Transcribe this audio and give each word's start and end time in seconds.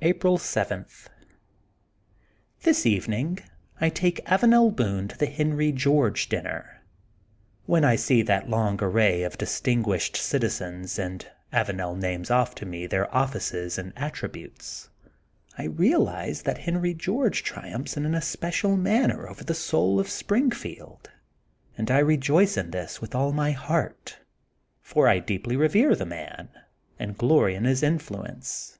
April 0.00 0.38
7:— 0.38 0.86
This 2.62 2.86
evening 2.86 3.40
I 3.80 3.88
take 3.88 4.24
Avanel 4.26 4.70
Boone 4.70 5.08
to 5.08 5.18
the 5.18 5.26
Henry 5.26 5.72
George 5.72 6.28
dinner. 6.28 6.82
When 7.66 7.84
I 7.84 7.96
see 7.96 8.22
that 8.22 8.48
long 8.48 8.80
array 8.80 9.24
of 9.24 9.36
distinguished 9.38 10.14
citizens 10.16 11.00
and 11.00 11.26
Avanel 11.52 11.96
names 11.98 12.30
off 12.30 12.54
to 12.54 12.64
me 12.64 12.86
thfeir 12.86 13.08
offices 13.10 13.76
and 13.76 13.92
attributes, 13.96 14.88
I 15.58 15.64
realize 15.64 16.42
that 16.42 16.58
Henry 16.58 16.94
George 16.94 17.42
tri 17.42 17.70
umphs 17.72 17.96
in 17.96 18.06
an 18.06 18.14
especial 18.14 18.76
manner 18.76 19.28
over 19.28 19.42
the 19.42 19.52
soul 19.52 19.98
of 19.98 20.06
Springfield^ 20.06 21.06
and 21.76 21.90
I 21.90 21.98
rejoice 21.98 22.56
in 22.56 22.70
this 22.70 23.00
with 23.00 23.16
all 23.16 23.32
my 23.32 23.50
/ 23.50 23.50
THE 23.50 23.56
GOLDEN 23.56 23.88
BOOK 23.88 23.96
OF 23.96 24.10
SPRINGFIELD 24.84 25.06
97 25.06 25.06
hearty 25.08 25.08
for 25.08 25.08
I 25.08 25.18
deeply 25.18 25.56
revere 25.56 25.96
the 25.96 26.06
man 26.06 26.50
and 27.00 27.18
glory 27.18 27.56
in 27.56 27.64
his 27.64 27.82
influence. 27.82 28.76